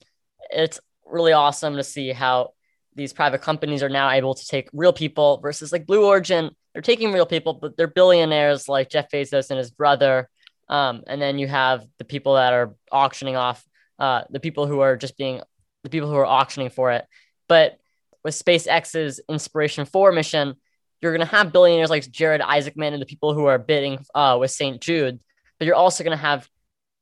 It's 0.51 0.79
really 1.05 1.33
awesome 1.33 1.75
to 1.77 1.83
see 1.83 2.11
how 2.11 2.51
these 2.95 3.13
private 3.13 3.41
companies 3.41 3.83
are 3.83 3.89
now 3.89 4.09
able 4.09 4.33
to 4.33 4.45
take 4.45 4.69
real 4.73 4.93
people 4.93 5.39
versus 5.41 5.71
like 5.71 5.85
Blue 5.85 6.05
Origin. 6.05 6.51
They're 6.73 6.81
taking 6.81 7.11
real 7.11 7.25
people, 7.25 7.53
but 7.53 7.77
they're 7.77 7.87
billionaires 7.87 8.67
like 8.67 8.89
Jeff 8.89 9.09
Bezos 9.11 9.49
and 9.49 9.57
his 9.57 9.71
brother. 9.71 10.29
Um, 10.67 11.03
and 11.07 11.21
then 11.21 11.37
you 11.37 11.47
have 11.47 11.85
the 11.97 12.05
people 12.05 12.35
that 12.35 12.53
are 12.53 12.75
auctioning 12.91 13.35
off, 13.35 13.63
uh, 13.99 14.23
the 14.29 14.39
people 14.39 14.65
who 14.65 14.79
are 14.79 14.97
just 14.97 15.17
being 15.17 15.41
the 15.83 15.89
people 15.89 16.09
who 16.09 16.15
are 16.15 16.25
auctioning 16.25 16.69
for 16.69 16.91
it. 16.91 17.05
But 17.47 17.77
with 18.23 18.33
SpaceX's 18.33 19.21
Inspiration 19.29 19.85
4 19.85 20.11
mission, 20.11 20.55
you're 21.01 21.15
going 21.15 21.27
to 21.27 21.35
have 21.35 21.53
billionaires 21.53 21.91
like 21.91 22.09
Jared 22.09 22.41
Isaacman 22.41 22.93
and 22.93 23.01
the 23.01 23.05
people 23.05 23.33
who 23.33 23.45
are 23.45 23.59
bidding 23.59 24.03
uh, 24.15 24.37
with 24.39 24.49
St. 24.49 24.81
Jude, 24.81 25.19
but 25.59 25.65
you're 25.65 25.75
also 25.75 26.03
going 26.03 26.17
to 26.17 26.21
have 26.21 26.49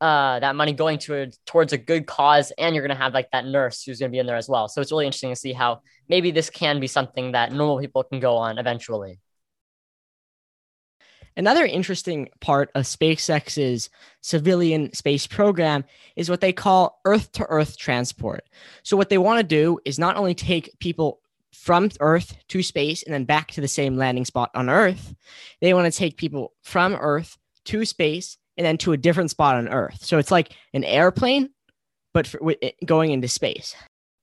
uh, 0.03 0.37
that 0.41 0.57
money 0.57 0.73
going 0.73 0.99
to 0.99 1.31
towards 1.45 1.71
a 1.71 1.77
good 1.77 2.05
cause, 2.05 2.51
and 2.57 2.75
you're 2.75 2.85
going 2.85 2.95
to 2.95 3.01
have 3.01 3.13
like 3.13 3.31
that 3.31 3.45
nurse 3.45 3.83
who's 3.83 3.99
going 3.99 4.11
to 4.11 4.13
be 4.13 4.19
in 4.19 4.25
there 4.25 4.35
as 4.35 4.49
well. 4.49 4.67
So 4.67 4.81
it's 4.81 4.91
really 4.91 5.05
interesting 5.05 5.29
to 5.29 5.35
see 5.37 5.53
how 5.53 5.79
maybe 6.09 6.29
this 6.29 6.49
can 6.49 6.81
be 6.81 6.87
something 6.87 7.31
that 7.31 7.53
normal 7.53 7.79
people 7.79 8.03
can 8.03 8.19
go 8.19 8.35
on 8.35 8.57
eventually. 8.57 9.21
Another 11.37 11.65
interesting 11.65 12.27
part 12.41 12.69
of 12.75 12.83
SpaceX's 12.83 13.89
civilian 14.19 14.91
space 14.91 15.25
program 15.25 15.85
is 16.17 16.29
what 16.29 16.41
they 16.41 16.51
call 16.51 16.99
Earth 17.05 17.31
to 17.31 17.45
Earth 17.45 17.77
transport. 17.77 18.43
So, 18.83 18.97
what 18.97 19.07
they 19.07 19.17
want 19.17 19.39
to 19.39 19.43
do 19.43 19.79
is 19.85 19.97
not 19.97 20.17
only 20.17 20.35
take 20.35 20.77
people 20.79 21.21
from 21.53 21.89
Earth 22.01 22.35
to 22.49 22.61
space 22.61 23.03
and 23.03 23.13
then 23.13 23.23
back 23.23 23.51
to 23.51 23.61
the 23.61 23.69
same 23.69 23.95
landing 23.95 24.25
spot 24.25 24.51
on 24.53 24.69
Earth, 24.69 25.15
they 25.61 25.73
want 25.73 25.91
to 25.91 25.97
take 25.97 26.17
people 26.17 26.51
from 26.61 26.93
Earth 26.93 27.37
to 27.63 27.85
space 27.85 28.37
and 28.57 28.65
then 28.65 28.77
to 28.77 28.93
a 28.93 28.97
different 28.97 29.31
spot 29.31 29.55
on 29.55 29.69
Earth. 29.69 30.03
So, 30.03 30.17
it's 30.17 30.31
like 30.31 30.53
an 30.73 30.83
airplane, 30.83 31.49
but 32.13 32.27
for, 32.27 32.39
going 32.85 33.11
into 33.11 33.27
space. 33.27 33.75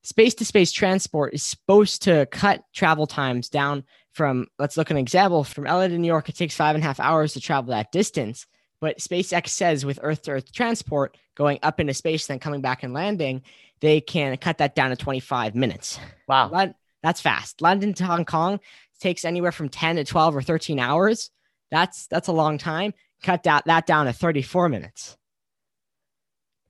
Space 0.03 0.35
to 0.35 0.45
space 0.45 0.73
transport 0.73 1.35
is 1.35 1.43
supposed 1.43 2.03
to 2.03 2.27
cut 2.27 2.63
travel 2.73 3.07
times 3.07 3.49
down 3.49 3.85
from 4.13 4.47
let's 4.59 4.77
look 4.77 4.89
at 4.89 4.97
an 4.97 4.99
example 4.99 5.45
from 5.45 5.65
LA 5.65 5.87
to 5.87 5.99
New 5.99 6.07
York, 6.07 6.29
it 6.29 6.37
takes 6.37 6.57
five 6.57 6.75
and 6.75 6.83
a 6.83 6.87
half 6.87 7.01
hours 7.01 7.35
to 7.35 7.41
travel 7.41 7.71
that 7.71 7.93
distance. 7.93 8.47
But 8.81 8.99
SpaceX 8.99 9.49
says 9.49 9.85
with 9.85 9.99
Earth 10.03 10.23
to 10.23 10.33
Earth 10.33 10.53
transport 10.53 11.17
going 11.37 11.59
up 11.63 11.81
into 11.81 11.95
space, 11.95 12.27
then 12.27 12.39
coming 12.39 12.61
back 12.61 12.83
and 12.83 12.95
landing, 12.95 13.43
they 13.81 14.01
can 14.01 14.37
cut 14.37 14.59
that 14.59 14.75
down 14.75 14.91
to 14.91 14.97
25 14.97 15.55
minutes. 15.55 15.99
Wow. 16.27 16.73
That's 17.03 17.21
fast. 17.21 17.63
London 17.63 17.95
to 17.95 18.05
Hong 18.05 18.25
Kong 18.25 18.61
takes 19.01 19.25
anywhere 19.25 19.53
from 19.53 19.69
10 19.69 19.97
to 19.97 20.05
12 20.05 20.37
or 20.37 20.43
13 20.43 20.79
hours. 20.79 21.31
That's 21.71 22.07
that's 22.09 22.29
a 22.29 22.33
long 22.33 22.59
time. 22.59 22.95
Cut 23.23 23.43
that, 23.45 23.65
that 23.67 23.87
down 23.87 24.07
to 24.07 24.12
34 24.12 24.69
minutes. 24.69 25.17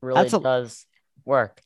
Really 0.03 0.23
that's 0.23 0.33
a, 0.33 0.41
does 0.41 0.87
work 1.25 1.63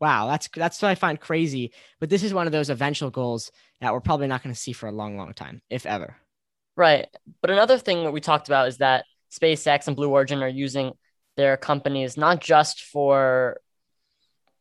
wow, 0.00 0.26
that's 0.26 0.48
that's 0.54 0.82
what 0.82 0.88
I 0.88 0.94
find 0.94 1.20
crazy. 1.20 1.72
But 2.00 2.10
this 2.10 2.22
is 2.22 2.34
one 2.34 2.46
of 2.46 2.52
those 2.52 2.70
eventual 2.70 3.10
goals 3.10 3.50
that 3.80 3.92
we're 3.92 4.00
probably 4.00 4.26
not 4.26 4.42
going 4.42 4.54
to 4.54 4.60
see 4.60 4.72
for 4.72 4.88
a 4.88 4.92
long, 4.92 5.16
long 5.16 5.32
time, 5.34 5.62
if 5.70 5.86
ever. 5.86 6.16
Right. 6.76 7.06
But 7.40 7.50
another 7.50 7.78
thing 7.78 8.04
that 8.04 8.12
we 8.12 8.20
talked 8.20 8.48
about 8.48 8.68
is 8.68 8.78
that 8.78 9.04
SpaceX 9.30 9.86
and 9.86 9.96
Blue 9.96 10.10
Origin 10.10 10.42
are 10.42 10.48
using 10.48 10.92
their 11.36 11.56
companies 11.56 12.16
not 12.16 12.40
just 12.40 12.82
for 12.82 13.58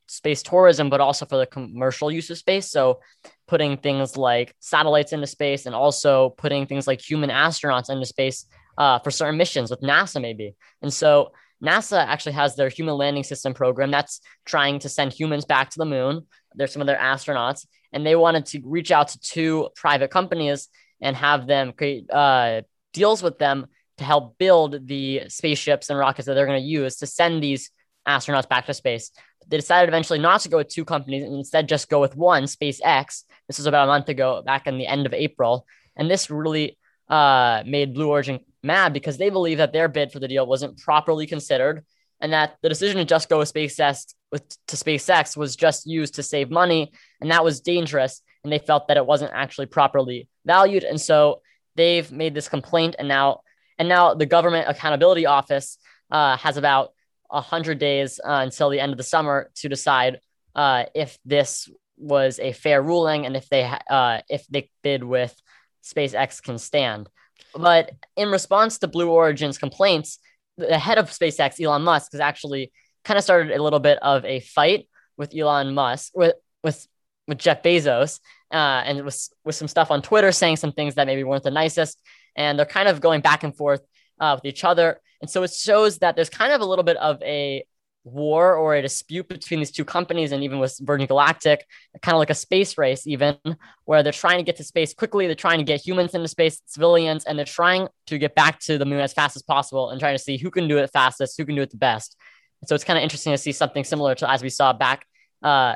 space 0.07 0.43
tourism, 0.43 0.89
but 0.89 0.99
also 0.99 1.25
for 1.25 1.37
the 1.37 1.45
commercial 1.45 2.11
use 2.11 2.29
of 2.29 2.37
space. 2.37 2.69
So 2.69 2.99
putting 3.47 3.77
things 3.77 4.17
like 4.17 4.55
satellites 4.59 5.13
into 5.13 5.27
space 5.27 5.65
and 5.65 5.73
also 5.73 6.29
putting 6.31 6.65
things 6.65 6.85
like 6.85 7.01
human 7.01 7.29
astronauts 7.29 7.89
into 7.89 8.05
space 8.05 8.45
uh, 8.81 8.97
for 8.97 9.11
certain 9.11 9.37
missions 9.37 9.69
with 9.69 9.81
NASA, 9.81 10.19
maybe. 10.19 10.55
And 10.81 10.91
so 10.91 11.33
NASA 11.63 12.03
actually 12.03 12.31
has 12.31 12.55
their 12.55 12.69
human 12.69 12.95
landing 12.95 13.23
system 13.23 13.53
program 13.53 13.91
that's 13.91 14.21
trying 14.43 14.79
to 14.79 14.89
send 14.89 15.13
humans 15.13 15.45
back 15.45 15.69
to 15.69 15.77
the 15.77 15.85
moon. 15.85 16.25
There's 16.55 16.73
some 16.73 16.81
of 16.81 16.87
their 16.87 16.97
astronauts, 16.97 17.67
and 17.93 18.03
they 18.03 18.15
wanted 18.15 18.47
to 18.47 18.61
reach 18.65 18.91
out 18.91 19.09
to 19.09 19.19
two 19.19 19.69
private 19.75 20.09
companies 20.09 20.67
and 20.99 21.15
have 21.15 21.45
them 21.45 21.73
create 21.73 22.09
uh, 22.09 22.63
deals 22.91 23.21
with 23.21 23.37
them 23.37 23.67
to 23.99 24.03
help 24.03 24.39
build 24.39 24.87
the 24.87 25.23
spaceships 25.27 25.91
and 25.91 25.99
rockets 25.99 26.25
that 26.25 26.33
they're 26.33 26.47
going 26.47 26.59
to 26.59 26.67
use 26.67 26.95
to 26.97 27.05
send 27.05 27.43
these 27.43 27.69
astronauts 28.07 28.49
back 28.49 28.65
to 28.65 28.73
space. 28.73 29.11
They 29.47 29.57
decided 29.57 29.89
eventually 29.89 30.17
not 30.17 30.41
to 30.41 30.49
go 30.49 30.57
with 30.57 30.69
two 30.69 30.85
companies 30.85 31.23
and 31.23 31.35
instead 31.35 31.69
just 31.69 31.87
go 31.87 32.01
with 32.01 32.15
one, 32.15 32.45
SpaceX. 32.45 33.25
This 33.47 33.59
was 33.59 33.67
about 33.67 33.87
a 33.87 33.91
month 33.93 34.09
ago, 34.09 34.41
back 34.43 34.65
in 34.65 34.79
the 34.79 34.87
end 34.87 35.05
of 35.05 35.13
April. 35.13 35.67
And 35.95 36.09
this 36.09 36.31
really 36.31 36.79
uh, 37.07 37.61
made 37.65 37.93
Blue 37.93 38.09
Origin 38.09 38.39
mad 38.63 38.93
because 38.93 39.17
they 39.17 39.29
believe 39.29 39.57
that 39.57 39.73
their 39.73 39.87
bid 39.87 40.11
for 40.11 40.19
the 40.19 40.27
deal 40.27 40.45
wasn't 40.45 40.77
properly 40.77 41.25
considered 41.25 41.85
and 42.19 42.33
that 42.33 42.57
the 42.61 42.69
decision 42.69 42.97
to 42.97 43.05
just 43.05 43.29
go 43.29 43.39
with 43.39 43.53
SpaceX 43.53 44.13
with 44.31 44.47
to 44.67 44.75
SpaceX 44.75 45.35
was 45.35 45.55
just 45.55 45.87
used 45.87 46.15
to 46.15 46.23
save 46.23 46.49
money 46.49 46.91
and 47.19 47.31
that 47.31 47.43
was 47.43 47.61
dangerous 47.61 48.21
and 48.43 48.51
they 48.51 48.59
felt 48.59 48.87
that 48.87 48.97
it 48.97 49.05
wasn't 49.05 49.31
actually 49.33 49.65
properly 49.65 50.27
valued 50.45 50.83
and 50.83 50.99
so 51.01 51.41
they've 51.75 52.11
made 52.11 52.33
this 52.33 52.49
complaint 52.49 52.95
and 52.99 53.07
now 53.07 53.41
and 53.77 53.89
now 53.89 54.13
the 54.13 54.25
government 54.25 54.69
accountability 54.69 55.25
office 55.25 55.77
uh, 56.11 56.37
has 56.37 56.57
about 56.57 56.91
100 57.29 57.79
days 57.79 58.19
uh, 58.23 58.39
until 58.43 58.69
the 58.69 58.79
end 58.79 58.91
of 58.91 58.97
the 58.97 59.03
summer 59.03 59.49
to 59.55 59.69
decide 59.69 60.19
uh, 60.55 60.83
if 60.93 61.17
this 61.25 61.69
was 61.97 62.39
a 62.39 62.51
fair 62.51 62.81
ruling 62.81 63.25
and 63.25 63.35
if 63.37 63.47
they 63.49 63.63
uh, 63.89 64.19
if 64.29 64.45
they 64.47 64.69
bid 64.83 65.03
with 65.03 65.35
SpaceX 65.83 66.41
can 66.41 66.57
stand. 66.57 67.09
But 67.55 67.91
in 68.15 68.29
response 68.29 68.77
to 68.79 68.87
Blue 68.87 69.09
Origin's 69.09 69.57
complaints, 69.57 70.19
the 70.57 70.77
head 70.77 70.97
of 70.97 71.09
SpaceX, 71.09 71.63
Elon 71.63 71.83
Musk, 71.83 72.11
has 72.11 72.21
actually 72.21 72.71
kind 73.03 73.17
of 73.17 73.23
started 73.23 73.51
a 73.51 73.61
little 73.61 73.79
bit 73.79 73.97
of 74.01 74.23
a 74.25 74.39
fight 74.41 74.87
with 75.17 75.35
Elon 75.35 75.73
Musk, 75.73 76.11
with 76.15 76.35
with 76.63 76.87
with 77.27 77.37
Jeff 77.37 77.63
Bezos, 77.63 78.19
uh, 78.51 78.83
and 78.85 79.05
with 79.05 79.29
with 79.43 79.55
some 79.55 79.67
stuff 79.67 79.91
on 79.91 80.01
Twitter 80.01 80.31
saying 80.31 80.57
some 80.57 80.71
things 80.71 80.95
that 80.95 81.07
maybe 81.07 81.23
weren't 81.23 81.43
the 81.43 81.51
nicest, 81.51 82.01
and 82.35 82.57
they're 82.57 82.65
kind 82.65 82.87
of 82.87 83.01
going 83.01 83.21
back 83.21 83.43
and 83.43 83.55
forth 83.55 83.81
uh, 84.19 84.35
with 84.35 84.45
each 84.45 84.63
other, 84.63 84.99
and 85.21 85.29
so 85.29 85.43
it 85.43 85.51
shows 85.51 85.99
that 85.99 86.15
there's 86.15 86.29
kind 86.29 86.53
of 86.53 86.61
a 86.61 86.65
little 86.65 86.83
bit 86.83 86.97
of 86.97 87.21
a 87.23 87.65
war 88.03 88.55
or 88.55 88.75
a 88.75 88.81
dispute 88.81 89.27
between 89.27 89.59
these 89.59 89.71
two 89.71 89.85
companies 89.85 90.31
and 90.31 90.43
even 90.43 90.59
with 90.59 90.77
Virgin 90.81 91.07
Galactic, 91.07 91.65
kind 92.01 92.15
of 92.15 92.19
like 92.19 92.29
a 92.29 92.35
space 92.35 92.77
race, 92.77 93.05
even 93.05 93.37
where 93.85 94.01
they're 94.03 94.11
trying 94.11 94.37
to 94.37 94.43
get 94.43 94.55
to 94.57 94.63
space 94.63 94.93
quickly. 94.93 95.27
They're 95.27 95.35
trying 95.35 95.59
to 95.59 95.63
get 95.63 95.85
humans 95.85 96.15
into 96.15 96.27
space, 96.27 96.61
civilians, 96.65 97.25
and 97.25 97.37
they're 97.37 97.45
trying 97.45 97.87
to 98.07 98.17
get 98.17 98.35
back 98.35 98.59
to 98.61 98.77
the 98.77 98.85
moon 98.85 99.01
as 99.01 99.13
fast 99.13 99.35
as 99.35 99.43
possible 99.43 99.89
and 99.89 99.99
trying 99.99 100.15
to 100.15 100.23
see 100.23 100.37
who 100.37 100.49
can 100.49 100.67
do 100.67 100.77
it 100.77 100.89
fastest, 100.91 101.37
who 101.37 101.45
can 101.45 101.55
do 101.55 101.61
it 101.61 101.69
the 101.69 101.77
best. 101.77 102.17
So 102.65 102.75
it's 102.75 102.83
kind 102.83 102.97
of 102.97 103.03
interesting 103.03 103.33
to 103.33 103.37
see 103.37 103.51
something 103.51 103.83
similar 103.83 104.15
to 104.15 104.29
as 104.29 104.43
we 104.43 104.49
saw 104.49 104.73
back 104.73 105.05
uh, 105.43 105.75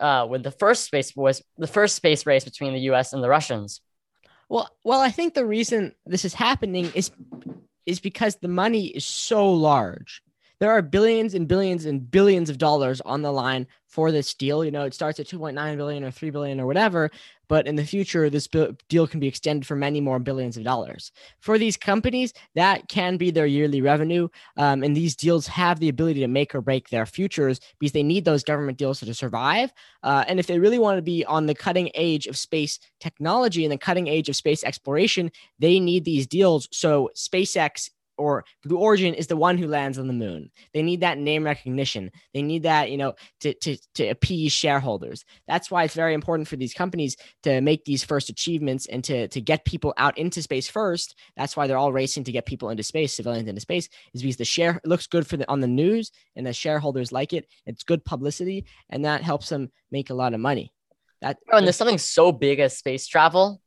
uh, 0.00 0.26
with 0.28 0.42
the 0.42 0.50
first 0.50 0.84
space 0.84 1.14
was 1.14 1.42
the 1.58 1.66
first 1.66 1.96
space 1.96 2.26
race 2.26 2.44
between 2.44 2.72
the 2.72 2.80
U.S. 2.80 3.12
and 3.12 3.22
the 3.22 3.28
Russians. 3.28 3.80
Well, 4.48 4.68
well, 4.84 5.00
I 5.00 5.10
think 5.10 5.34
the 5.34 5.46
reason 5.46 5.92
this 6.06 6.24
is 6.24 6.34
happening 6.34 6.90
is 6.94 7.10
is 7.86 8.00
because 8.00 8.36
the 8.36 8.48
money 8.48 8.86
is 8.86 9.04
so 9.04 9.50
large 9.52 10.22
there 10.60 10.70
are 10.70 10.82
billions 10.82 11.34
and 11.34 11.48
billions 11.48 11.86
and 11.86 12.10
billions 12.10 12.50
of 12.50 12.58
dollars 12.58 13.00
on 13.00 13.22
the 13.22 13.32
line 13.32 13.66
for 13.88 14.12
this 14.12 14.34
deal. 14.34 14.64
You 14.64 14.70
know, 14.70 14.84
it 14.84 14.94
starts 14.94 15.18
at 15.18 15.26
2.9 15.26 15.76
billion 15.76 16.04
or 16.04 16.10
3 16.10 16.30
billion 16.30 16.60
or 16.60 16.66
whatever, 16.66 17.10
but 17.48 17.66
in 17.66 17.76
the 17.76 17.84
future, 17.84 18.28
this 18.28 18.46
deal 18.88 19.06
can 19.06 19.20
be 19.20 19.26
extended 19.26 19.66
for 19.66 19.74
many 19.74 20.00
more 20.00 20.18
billions 20.18 20.56
of 20.58 20.62
dollars. 20.62 21.10
For 21.40 21.58
these 21.58 21.76
companies, 21.76 22.32
that 22.54 22.88
can 22.88 23.16
be 23.16 23.30
their 23.30 23.46
yearly 23.46 23.80
revenue. 23.80 24.28
Um, 24.58 24.84
and 24.84 24.94
these 24.94 25.16
deals 25.16 25.46
have 25.48 25.80
the 25.80 25.88
ability 25.88 26.20
to 26.20 26.28
make 26.28 26.54
or 26.54 26.60
break 26.60 26.90
their 26.90 27.06
futures 27.06 27.58
because 27.80 27.92
they 27.92 28.02
need 28.02 28.26
those 28.26 28.44
government 28.44 28.78
deals 28.78 29.00
to 29.00 29.14
survive. 29.14 29.72
Uh, 30.02 30.24
and 30.28 30.38
if 30.38 30.46
they 30.46 30.58
really 30.58 30.78
want 30.78 30.98
to 30.98 31.02
be 31.02 31.24
on 31.24 31.46
the 31.46 31.54
cutting 31.54 31.90
edge 31.96 32.26
of 32.26 32.36
space 32.36 32.78
technology 33.00 33.64
and 33.64 33.72
the 33.72 33.78
cutting 33.78 34.08
edge 34.10 34.28
of 34.28 34.36
space 34.36 34.62
exploration, 34.62 35.32
they 35.58 35.80
need 35.80 36.04
these 36.04 36.26
deals. 36.26 36.68
So 36.70 37.10
SpaceX 37.16 37.88
or 38.20 38.44
Blue 38.64 38.76
Origin 38.76 39.14
is 39.14 39.26
the 39.26 39.36
one 39.36 39.58
who 39.58 39.66
lands 39.66 39.98
on 39.98 40.06
the 40.06 40.12
moon. 40.12 40.50
They 40.72 40.82
need 40.82 41.00
that 41.00 41.18
name 41.18 41.44
recognition. 41.44 42.10
They 42.34 42.42
need 42.42 42.64
that, 42.64 42.90
you 42.90 42.96
know, 42.96 43.14
to, 43.40 43.54
to, 43.54 43.76
to 43.94 44.08
appease 44.08 44.52
shareholders. 44.52 45.24
That's 45.48 45.70
why 45.70 45.84
it's 45.84 45.94
very 45.94 46.14
important 46.14 46.46
for 46.46 46.56
these 46.56 46.74
companies 46.74 47.16
to 47.42 47.60
make 47.60 47.84
these 47.84 48.04
first 48.04 48.28
achievements 48.28 48.86
and 48.86 49.02
to, 49.04 49.28
to 49.28 49.40
get 49.40 49.64
people 49.64 49.94
out 49.96 50.18
into 50.18 50.42
space 50.42 50.68
first. 50.68 51.16
That's 51.36 51.56
why 51.56 51.66
they're 51.66 51.78
all 51.78 51.92
racing 51.92 52.24
to 52.24 52.32
get 52.32 52.46
people 52.46 52.70
into 52.70 52.82
space, 52.82 53.14
civilians 53.14 53.48
into 53.48 53.60
space, 53.60 53.88
is 54.14 54.22
because 54.22 54.36
the 54.36 54.44
share 54.44 54.80
looks 54.84 55.06
good 55.06 55.26
for 55.26 55.36
the 55.36 55.48
on 55.50 55.60
the 55.60 55.66
news 55.66 56.12
and 56.36 56.46
the 56.46 56.52
shareholders 56.52 57.12
like 57.12 57.32
it. 57.32 57.46
It's 57.66 57.82
good 57.82 58.04
publicity 58.04 58.66
and 58.88 59.04
that 59.04 59.22
helps 59.22 59.48
them 59.48 59.70
make 59.90 60.10
a 60.10 60.14
lot 60.14 60.34
of 60.34 60.40
money. 60.40 60.72
That 61.22 61.38
oh, 61.52 61.58
and 61.58 61.66
there's 61.66 61.76
something 61.76 61.98
so 61.98 62.32
big 62.32 62.60
as 62.60 62.78
space 62.78 63.06
travel. 63.06 63.60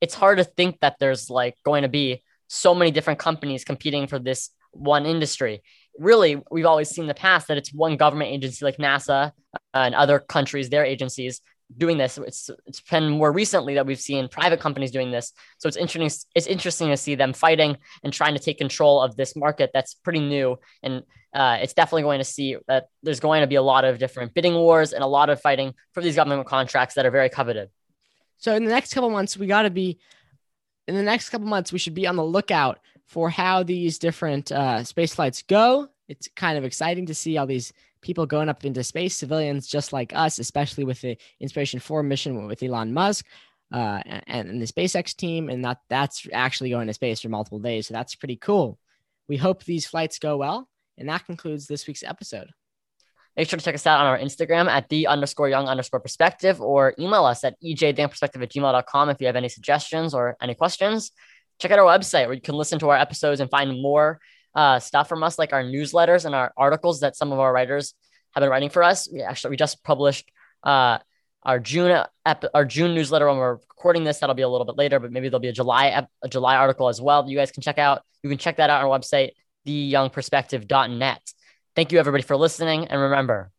It's 0.00 0.14
hard 0.14 0.38
to 0.38 0.44
think 0.44 0.80
that 0.80 0.96
there's 0.98 1.30
like 1.30 1.56
going 1.64 1.82
to 1.82 1.88
be 1.88 2.22
so 2.48 2.74
many 2.74 2.90
different 2.90 3.18
companies 3.18 3.64
competing 3.64 4.06
for 4.06 4.18
this 4.18 4.50
one 4.72 5.06
industry. 5.06 5.62
Really, 5.98 6.42
we've 6.50 6.66
always 6.66 6.88
seen 6.88 7.04
in 7.04 7.08
the 7.08 7.14
past 7.14 7.48
that 7.48 7.56
it's 7.56 7.72
one 7.72 7.96
government 7.96 8.30
agency 8.30 8.64
like 8.64 8.78
NASA 8.78 9.32
and 9.72 9.94
other 9.94 10.18
countries, 10.18 10.68
their 10.68 10.84
agencies 10.84 11.40
doing 11.76 11.98
this. 11.98 12.18
It's 12.18 12.50
it's 12.66 12.80
been 12.80 13.10
more 13.10 13.32
recently 13.32 13.74
that 13.74 13.86
we've 13.86 14.00
seen 14.00 14.28
private 14.28 14.60
companies 14.60 14.90
doing 14.90 15.10
this. 15.10 15.32
So 15.58 15.68
it's 15.68 15.76
interesting. 15.76 16.30
It's 16.34 16.46
interesting 16.46 16.88
to 16.88 16.96
see 16.96 17.14
them 17.14 17.32
fighting 17.32 17.76
and 18.02 18.12
trying 18.12 18.34
to 18.34 18.40
take 18.40 18.58
control 18.58 19.00
of 19.00 19.16
this 19.16 19.36
market 19.36 19.70
that's 19.72 19.94
pretty 19.94 20.20
new. 20.20 20.58
And 20.82 21.02
uh, 21.32 21.58
it's 21.60 21.74
definitely 21.74 22.02
going 22.02 22.20
to 22.20 22.24
see 22.24 22.56
that 22.68 22.88
there's 23.02 23.20
going 23.20 23.40
to 23.40 23.46
be 23.46 23.56
a 23.56 23.62
lot 23.62 23.84
of 23.84 23.98
different 23.98 24.34
bidding 24.34 24.54
wars 24.54 24.92
and 24.92 25.02
a 25.02 25.06
lot 25.06 25.30
of 25.30 25.40
fighting 25.40 25.74
for 25.92 26.02
these 26.02 26.16
government 26.16 26.46
contracts 26.46 26.94
that 26.94 27.06
are 27.06 27.10
very 27.10 27.28
coveted. 27.28 27.70
So 28.38 28.54
in 28.54 28.64
the 28.64 28.70
next 28.70 28.94
couple 28.94 29.10
months, 29.10 29.36
we 29.36 29.46
got 29.46 29.62
to 29.62 29.70
be 29.70 29.98
in 30.86 30.94
the 30.94 31.02
next 31.02 31.30
couple 31.30 31.46
months, 31.46 31.72
we 31.72 31.78
should 31.78 31.94
be 31.94 32.06
on 32.06 32.16
the 32.16 32.24
lookout 32.24 32.78
for 33.06 33.30
how 33.30 33.62
these 33.62 33.98
different 33.98 34.50
uh, 34.52 34.84
space 34.84 35.14
flights 35.14 35.42
go. 35.42 35.88
It's 36.08 36.28
kind 36.36 36.58
of 36.58 36.64
exciting 36.64 37.06
to 37.06 37.14
see 37.14 37.36
all 37.36 37.46
these 37.46 37.72
people 38.00 38.26
going 38.26 38.48
up 38.48 38.64
into 38.64 38.84
space, 38.84 39.16
civilians 39.16 39.66
just 39.66 39.92
like 39.92 40.14
us, 40.14 40.38
especially 40.38 40.84
with 40.84 41.00
the 41.00 41.16
Inspiration 41.40 41.80
4 41.80 42.02
mission 42.02 42.46
with 42.46 42.62
Elon 42.62 42.92
Musk 42.92 43.26
uh, 43.72 44.00
and, 44.04 44.48
and 44.48 44.62
the 44.62 44.66
SpaceX 44.66 45.16
team. 45.16 45.48
And 45.48 45.64
that 45.64 45.78
that's 45.88 46.26
actually 46.32 46.70
going 46.70 46.86
to 46.86 46.94
space 46.94 47.20
for 47.20 47.28
multiple 47.28 47.58
days. 47.58 47.88
So 47.88 47.94
that's 47.94 48.14
pretty 48.14 48.36
cool. 48.36 48.78
We 49.28 49.36
hope 49.36 49.64
these 49.64 49.86
flights 49.86 50.18
go 50.18 50.36
well. 50.36 50.68
And 50.98 51.08
that 51.08 51.26
concludes 51.26 51.66
this 51.66 51.86
week's 51.86 52.04
episode. 52.04 52.50
Make 53.36 53.48
sure 53.48 53.58
to 53.58 53.64
check 53.64 53.74
us 53.74 53.86
out 53.86 54.00
on 54.00 54.06
our 54.06 54.18
Instagram 54.18 54.68
at 54.68 54.88
the 54.88 55.08
underscore 55.08 55.48
young 55.48 55.68
underscore 55.68 56.00
perspective 56.00 56.60
or 56.60 56.94
email 56.98 57.24
us 57.24 57.42
at 57.42 57.60
ejdanperspective 57.62 58.42
at 58.42 58.50
gmail.com 58.52 59.10
if 59.10 59.20
you 59.20 59.26
have 59.26 59.36
any 59.36 59.48
suggestions 59.48 60.14
or 60.14 60.36
any 60.40 60.54
questions. 60.54 61.10
check 61.58 61.70
out 61.70 61.78
our 61.78 61.98
website 61.98 62.26
where 62.26 62.34
you 62.34 62.40
can 62.40 62.54
listen 62.54 62.78
to 62.78 62.90
our 62.90 62.96
episodes 62.96 63.40
and 63.40 63.50
find 63.50 63.80
more 63.80 64.20
uh, 64.54 64.78
stuff 64.78 65.08
from 65.08 65.22
us, 65.22 65.38
like 65.38 65.52
our 65.52 65.64
newsletters 65.64 66.24
and 66.24 66.34
our 66.34 66.52
articles 66.56 67.00
that 67.00 67.16
some 67.16 67.32
of 67.32 67.38
our 67.40 67.52
writers 67.52 67.94
have 68.34 68.42
been 68.42 68.50
writing 68.50 68.70
for 68.70 68.82
us. 68.82 69.08
We 69.12 69.22
actually 69.22 69.50
we 69.50 69.56
just 69.56 69.82
published 69.82 70.30
uh, 70.62 70.98
our 71.42 71.58
June 71.58 72.04
ep- 72.24 72.44
our 72.54 72.64
June 72.64 72.94
newsletter 72.94 73.26
when 73.28 73.36
we're 73.36 73.54
recording 73.54 74.04
this. 74.04 74.18
That'll 74.18 74.34
be 74.34 74.42
a 74.42 74.48
little 74.48 74.64
bit 74.64 74.76
later, 74.76 74.98
but 75.00 75.12
maybe 75.12 75.28
there'll 75.28 75.40
be 75.40 75.48
a 75.48 75.52
July 75.52 75.88
ep- 75.88 76.10
a 76.22 76.28
July 76.28 76.56
article 76.56 76.88
as 76.88 77.00
well 77.00 77.22
that 77.22 77.30
you 77.30 77.36
guys 77.36 77.50
can 77.50 77.62
check 77.62 77.78
out. 77.78 78.02
You 78.22 78.30
can 78.30 78.38
check 78.38 78.56
that 78.56 78.70
out 78.70 78.82
on 78.82 78.90
our 78.90 78.98
website, 78.98 79.30
theyoungperspective.net. 79.66 81.32
Thank 81.76 81.90
you 81.90 81.98
everybody 81.98 82.22
for 82.22 82.36
listening, 82.36 82.86
and 82.86 83.00
remember, 83.00 83.50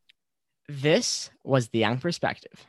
This 0.70 1.30
was 1.44 1.68
the 1.70 1.80
Young 1.80 2.00
Perspective. 2.00 2.66